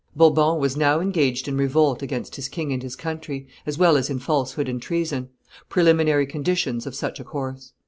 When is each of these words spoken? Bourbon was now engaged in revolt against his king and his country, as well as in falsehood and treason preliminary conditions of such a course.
Bourbon 0.15 0.57
was 0.57 0.75
now 0.75 0.99
engaged 0.99 1.47
in 1.47 1.57
revolt 1.57 2.01
against 2.01 2.35
his 2.35 2.49
king 2.49 2.73
and 2.73 2.81
his 2.81 2.95
country, 2.95 3.45
as 3.67 3.77
well 3.77 3.95
as 3.95 4.09
in 4.09 4.17
falsehood 4.17 4.67
and 4.67 4.81
treason 4.81 5.29
preliminary 5.69 6.25
conditions 6.25 6.87
of 6.87 6.95
such 6.95 7.19
a 7.19 7.23
course. 7.23 7.73